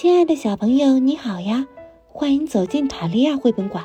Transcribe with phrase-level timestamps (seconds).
[0.00, 1.66] 亲爱的小朋友，你好呀！
[2.08, 3.84] 欢迎走进塔利亚绘本馆。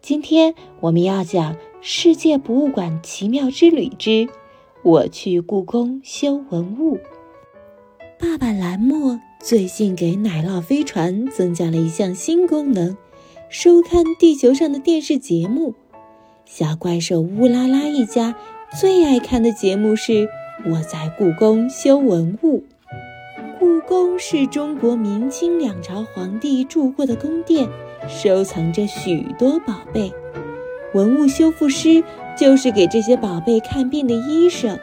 [0.00, 4.28] 今天我们要讲《世界博物馆奇妙之旅之
[4.84, 6.96] 我去故宫修文物》。
[8.20, 12.96] 爸爸栏目最近给奶酪飞船增加了一项新功能：
[13.48, 15.74] 收看地球上的电视节目。
[16.44, 18.36] 小怪兽乌拉拉一家
[18.80, 20.12] 最爱看的节目是
[20.66, 22.58] 《我在故宫修文物》。
[23.60, 27.68] 故宫是中国明清两朝皇帝住过的宫殿，
[28.08, 30.10] 收藏着许多宝贝。
[30.94, 32.02] 文物修复师
[32.38, 34.78] 就是给这些宝贝看病的医生。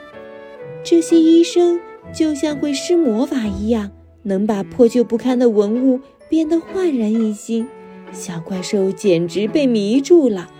[0.83, 1.79] 这些医生
[2.13, 3.89] 就像会施魔法一样，
[4.21, 5.99] 能把破旧不堪的文物
[6.29, 7.67] 变得焕然一新。
[8.11, 10.51] 小怪兽简直被迷住了。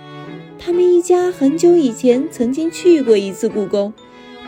[0.58, 3.94] 他们一家很久以前曾经去过一次故宫，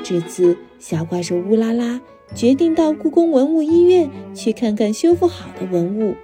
[0.02, 2.02] 这次小怪兽乌拉拉。
[2.36, 6.16] 决定到故宫文物医院去看看修复好的文物。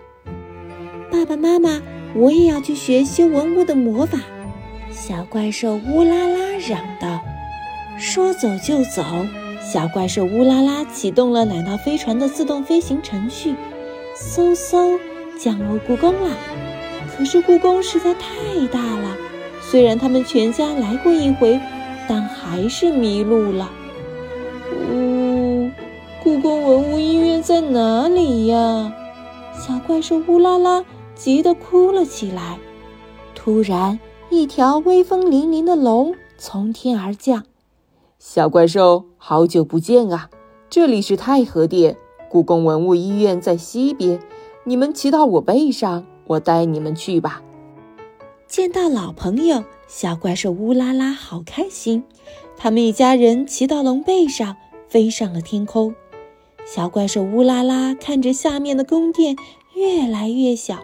[1.12, 1.82] 爸爸妈妈，
[2.16, 4.20] 我也要去学修文物的魔法。
[4.92, 7.22] 小怪兽乌拉拉嚷道
[8.00, 9.04] ：“说走就走！”
[9.62, 13.56] 小怪兽乌拉拉启动了奶酪飞船的自动飞行程序，
[14.16, 15.00] 嗖嗖
[15.40, 16.30] 降落故宫了。
[17.18, 19.18] 可是故宫实在太大了，
[19.62, 21.60] 虽然他们全家来过一回，
[22.08, 23.72] 但还是迷路了。
[24.92, 25.25] 呜
[26.26, 28.92] 故宫文物医院在哪里呀？
[29.54, 32.58] 小怪兽乌拉拉急得哭了起来。
[33.36, 34.00] 突然，
[34.32, 37.44] 一条威风凛凛的龙从天而降。
[38.18, 40.32] 小怪兽，好久不见啊！
[40.68, 41.96] 这里是太和殿，
[42.28, 44.20] 故宫文物医院在西边。
[44.64, 47.44] 你们骑到我背上，我带你们去吧。
[48.48, 52.04] 见到老朋友，小怪兽乌拉拉好开心。
[52.58, 54.56] 他们一家人骑到龙背上，
[54.88, 55.94] 飞上了天空。
[56.66, 59.36] 小怪兽乌拉拉看着下面的宫殿
[59.76, 60.80] 越来越小，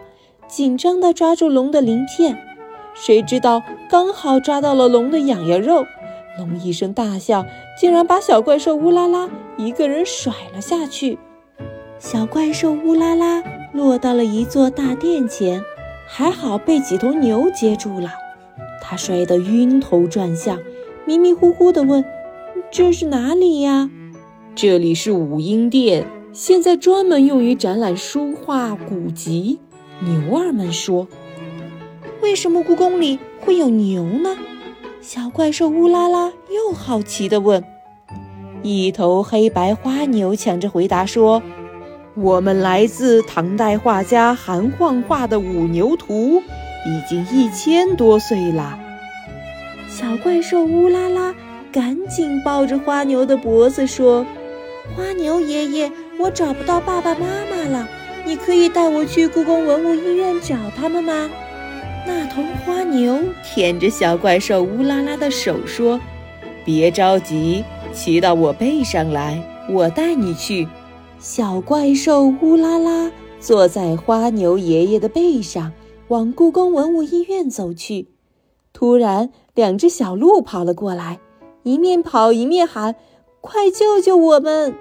[0.46, 2.38] 紧张地抓住龙的鳞片，
[2.94, 5.84] 谁知道刚好抓到了龙的痒痒肉，
[6.38, 7.44] 龙一声大笑，
[7.80, 11.18] 竟然把小怪兽乌拉拉一个人甩了下去。
[11.98, 13.42] 小怪兽乌拉拉
[13.72, 15.64] 落到了一座大殿前，
[16.06, 18.12] 还好被几头牛接住了。
[18.80, 20.60] 他摔得晕头转向，
[21.06, 22.04] 迷迷糊糊地问
[22.70, 23.90] ：“这是哪里呀？”
[24.54, 29.58] 这里是武英殿，现在专门用于展览书画古籍。
[30.00, 31.08] 牛儿们说
[32.20, 34.36] ：“为什么故宫里会有牛呢？”
[35.00, 37.64] 小怪兽乌拉拉又好奇地问。
[38.62, 41.42] 一头黑白花牛抢着回答说
[42.14, 46.40] ：“我们来自唐代画家韩焕画的《五牛图》，
[46.86, 48.78] 已经一千多岁了。”
[49.88, 51.34] 小怪兽乌拉拉
[51.72, 54.26] 赶紧抱着花牛的脖子说。
[54.96, 57.88] 花牛爷爷，我找不到爸爸妈妈了，
[58.26, 61.30] 你可以带我去故宫文物医院找他们吗？
[62.04, 66.00] 那头花牛舔着小怪兽乌拉拉的手说
[66.66, 69.40] ：“别着急，骑到我背上来，
[69.70, 70.66] 我带你去。”
[71.20, 75.72] 小怪兽乌拉拉坐在花牛爷爷的背上，
[76.08, 78.08] 往故宫文物医院走去。
[78.72, 81.20] 突然，两只小鹿跑了过来，
[81.62, 82.96] 一面跑一面喊。
[83.42, 84.72] 快救救我们！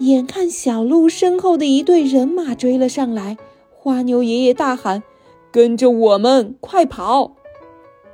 [0.00, 3.38] 眼看小鹿身后的一队人马追了上来，
[3.70, 5.02] 花牛爷爷大喊
[5.50, 7.36] ：“跟着我们，快跑！”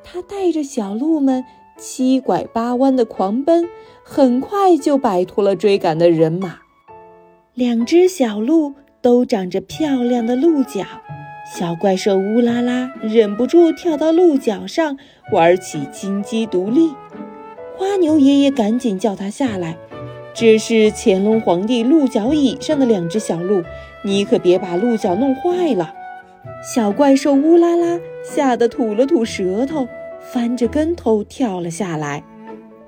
[0.05, 1.45] 他带着小鹿们
[1.77, 3.69] 七拐八弯的狂奔，
[4.05, 6.61] 很快就摆脱了追赶的人马。
[7.55, 10.85] 两只小鹿都长着漂亮的鹿角，
[11.59, 14.97] 小怪兽乌拉拉忍不住跳到鹿角上
[15.33, 16.93] 玩起金鸡独立。
[17.83, 19.77] 花牛爷爷赶紧叫他下来，
[20.33, 23.61] 这是乾隆皇帝鹿角椅上的两只小鹿，
[24.05, 25.93] 你可别把鹿角弄坏了。
[26.73, 29.89] 小怪兽乌拉拉吓得吐了吐舌头，
[30.21, 32.23] 翻着跟头跳了下来。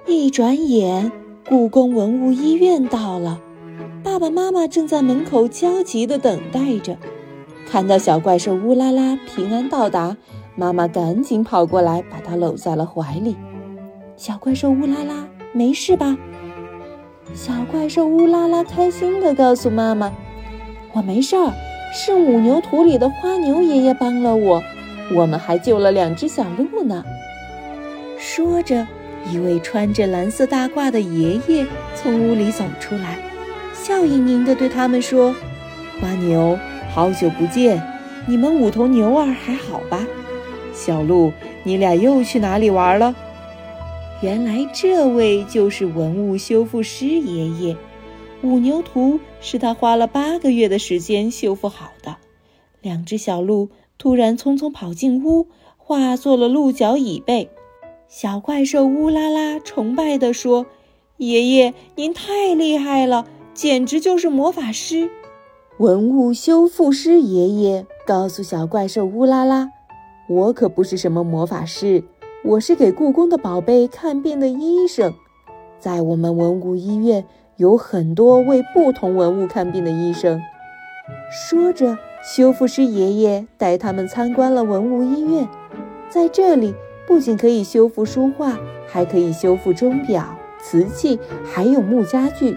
[0.06, 1.10] 一转眼，
[1.48, 3.40] 故宫文物医院到了，
[4.04, 6.96] 爸爸妈妈正在门口焦急地等待着。
[7.68, 10.16] 看到小怪兽乌拉拉平安到达，
[10.54, 13.34] 妈妈赶紧跑过来，把它搂在了怀里。
[14.16, 16.16] 小怪兽乌拉拉，没事吧？
[17.34, 20.12] 小怪兽乌拉拉开心地告诉妈妈
[20.94, 21.52] ：“我没事儿，
[21.92, 24.62] 是五牛图里的花牛爷爷帮了我，
[25.12, 27.04] 我们还救了两只小鹿呢。”
[28.16, 28.86] 说着，
[29.32, 33.18] 一位穿着蓝色大褂的爷爷从屋里走出来，
[33.72, 35.34] 笑盈盈地对他们说
[36.00, 36.56] ：“花牛，
[36.88, 37.82] 好久不见，
[38.26, 40.06] 你们五头牛儿还好吧？
[40.72, 41.32] 小鹿，
[41.64, 43.12] 你俩又去哪里玩了？”
[44.22, 47.76] 原来这位就是文物修复师爷爷。
[48.42, 52.16] 五牛图是他花了八个月的时间修复好的。
[52.80, 57.50] 两只小鹿突然匆匆跑进屋，化作了鹿角椅背。
[58.08, 60.66] 小怪兽乌拉拉崇拜地说
[61.16, 65.10] ：“爷爷，您太厉害了，简直就是魔法师！”
[65.78, 69.70] 文物修复师爷爷告诉小怪兽乌拉拉
[70.28, 72.04] ：“我可不是什么魔法师，
[72.46, 75.14] 我是给故宫的宝贝看病的医生。
[75.80, 77.24] 在我们文物医院
[77.56, 80.42] 有很多为不同文物看病的医生。”
[81.32, 85.48] 说着，修复师爷爷带他们参观了文物医院，
[86.10, 86.74] 在这里。
[87.06, 90.24] 不仅可以修复书画，还可以修复钟表、
[90.58, 92.56] 瓷器，还有木家具。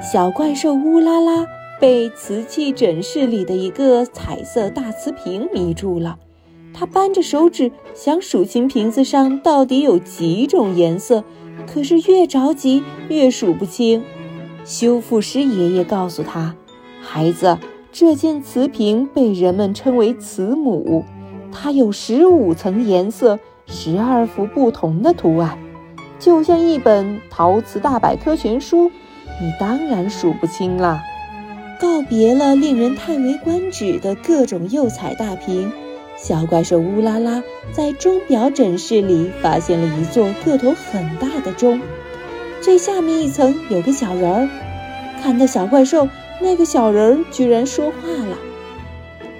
[0.00, 1.46] 小怪兽乌拉拉
[1.78, 6.18] 被瓷器诊室里的一个彩色大瓷瓶迷住了，
[6.78, 11.24] 他扳着手指想数清瓶子上到底有几种颜色，
[11.66, 14.04] 可是越着急越数不清。
[14.66, 16.54] 修复师爷爷告诉他
[17.00, 17.56] ：“孩子，
[17.90, 21.02] 这件瓷瓶被人们称为瓷母。”
[21.50, 25.58] 它有十五层颜色，十二幅不同的图案，
[26.18, 28.90] 就像一本陶瓷大百科全书。
[29.40, 31.00] 你当然数不清了。
[31.80, 35.72] 告别了令人叹为观止的各种釉彩大瓶，
[36.18, 37.42] 小怪兽乌拉拉
[37.72, 41.80] 在钟表诊室里发现了一座个头很大的钟，
[42.60, 44.48] 最下面一层有个小人儿。
[45.22, 46.08] 看到小怪兽，
[46.40, 48.38] 那个小人儿居然说话了：“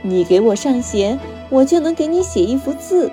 [0.02, 1.18] 你给我上弦。”
[1.48, 3.12] 我就能给你写一幅字。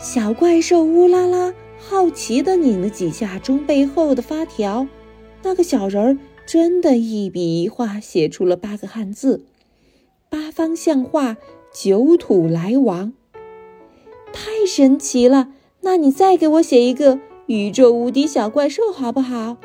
[0.00, 4.86] 小怪兽乌拉拉好奇地拧了几下钟背后的发条，
[5.42, 9.44] 那个小人儿真的一笔一画写出了八个汉字
[10.30, 11.36] ：“八方向画，
[11.72, 13.12] 九土来王。”
[14.32, 15.48] 太神奇了！
[15.80, 19.56] 那你再给我写一个宇宙无敌小怪兽好不好？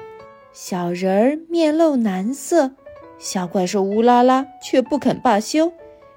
[0.52, 2.72] 小人儿面露难色，
[3.18, 5.72] 小怪兽乌拉拉却不肯罢休。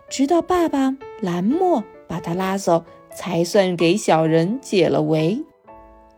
[0.09, 2.85] 直到爸爸蓝墨把他拉走，
[3.15, 5.43] 才算给小人解了围。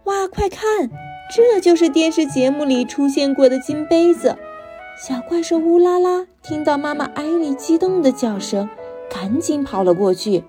[0.04, 0.90] 哇，快看，
[1.34, 4.36] 这就是电视节目里出现过的金杯子！
[5.00, 8.68] 小怪兽乌拉拉听到妈妈艾莉激动的叫声，
[9.10, 10.42] 赶紧跑了过去。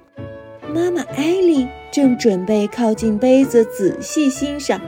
[0.73, 4.79] 妈妈艾莉正准备靠近杯子仔细欣赏，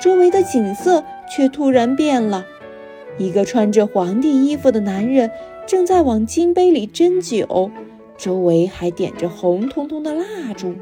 [0.00, 2.46] 周围的景色却突然变了。
[3.18, 5.30] 一个穿着皇帝衣服的男人
[5.66, 7.70] 正在往金杯里斟酒。
[8.18, 10.74] 周围还点着红彤彤的蜡烛，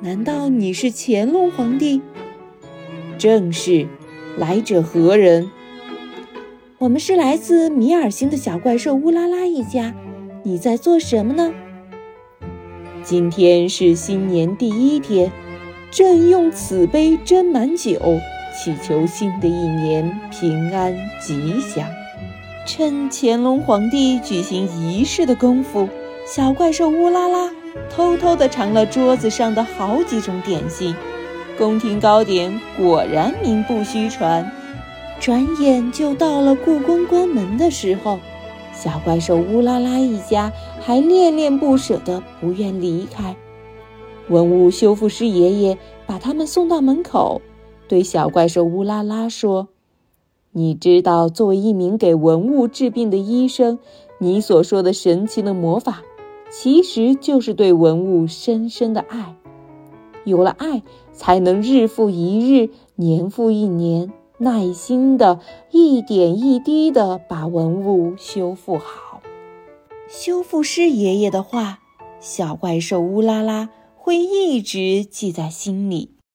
[0.00, 2.02] 难道你是乾隆皇帝？
[3.16, 3.86] 正是，
[4.36, 5.50] 来者何人？
[6.78, 9.94] 我们是来自米尔星的小怪兽乌拉拉一家，
[10.44, 11.52] 你在做什么呢？
[13.04, 15.30] 今天是新年第一天，
[15.92, 18.00] 朕用此杯斟满酒，
[18.52, 21.86] 祈求新的一年平安吉祥。
[22.66, 25.88] 趁乾隆皇帝举行仪式的功夫。
[26.24, 27.50] 小怪兽乌拉拉
[27.90, 30.94] 偷偷地尝了桌子上的好几种点心，
[31.58, 34.50] 宫廷糕点果然名不虚传。
[35.20, 38.18] 转眼就到了故宫关门的时候，
[38.82, 43.36] 小怪兽乌拉拉一家还恋恋不舍地不愿离开。
[44.28, 47.40] 文物修复师爷爷把他们送到门口，
[47.86, 49.68] 对小怪兽乌拉拉说
[50.50, 53.78] ：“你知道，作为一名给文物治病的医生，
[54.18, 56.02] 你所说的神奇的魔法。”
[56.50, 59.36] 其实就是对文物深深的爱，
[60.24, 65.38] 有了爱，才能日复一日、年复一年，耐心的
[65.70, 69.22] 一点一滴的把文物修复好。
[70.08, 71.78] 修复师爷爷的话，
[72.18, 76.11] 小怪兽乌拉拉会一直记在心里。